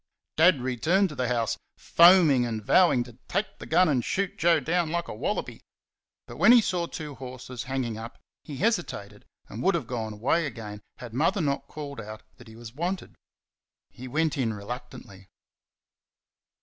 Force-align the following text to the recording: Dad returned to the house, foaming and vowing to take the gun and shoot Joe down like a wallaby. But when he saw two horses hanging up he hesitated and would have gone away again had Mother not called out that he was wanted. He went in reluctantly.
Dad 0.35 0.61
returned 0.61 1.09
to 1.09 1.15
the 1.15 1.27
house, 1.27 1.59
foaming 1.77 2.43
and 2.43 2.65
vowing 2.65 3.03
to 3.03 3.19
take 3.27 3.59
the 3.59 3.67
gun 3.67 3.87
and 3.87 4.03
shoot 4.03 4.35
Joe 4.35 4.59
down 4.59 4.89
like 4.89 5.07
a 5.07 5.13
wallaby. 5.13 5.61
But 6.25 6.37
when 6.37 6.51
he 6.51 6.59
saw 6.59 6.87
two 6.87 7.13
horses 7.13 7.65
hanging 7.69 7.99
up 7.99 8.17
he 8.43 8.57
hesitated 8.57 9.25
and 9.47 9.61
would 9.61 9.75
have 9.75 9.85
gone 9.85 10.13
away 10.13 10.47
again 10.47 10.81
had 10.97 11.13
Mother 11.13 11.39
not 11.39 11.67
called 11.67 12.01
out 12.01 12.23
that 12.37 12.47
he 12.47 12.55
was 12.55 12.73
wanted. 12.73 13.13
He 13.91 14.07
went 14.07 14.39
in 14.39 14.55
reluctantly. 14.55 15.27